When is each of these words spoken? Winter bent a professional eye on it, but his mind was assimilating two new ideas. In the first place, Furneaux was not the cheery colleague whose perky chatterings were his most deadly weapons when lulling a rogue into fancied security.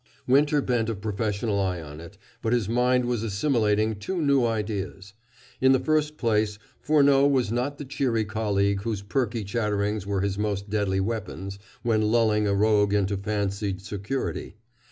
Winter 0.25 0.61
bent 0.63 0.89
a 0.89 0.95
professional 0.95 1.59
eye 1.59 1.79
on 1.79 1.99
it, 2.01 2.17
but 2.41 2.53
his 2.53 2.67
mind 2.67 3.05
was 3.05 3.21
assimilating 3.21 3.95
two 3.95 4.19
new 4.19 4.43
ideas. 4.47 5.13
In 5.61 5.73
the 5.73 5.79
first 5.79 6.17
place, 6.17 6.57
Furneaux 6.81 7.27
was 7.27 7.51
not 7.51 7.77
the 7.77 7.85
cheery 7.85 8.25
colleague 8.25 8.81
whose 8.81 9.03
perky 9.03 9.43
chatterings 9.43 10.07
were 10.07 10.21
his 10.21 10.39
most 10.39 10.71
deadly 10.71 11.01
weapons 11.01 11.59
when 11.83 12.01
lulling 12.01 12.47
a 12.47 12.55
rogue 12.55 12.95
into 12.95 13.15
fancied 13.15 13.79
security. 13.79 14.55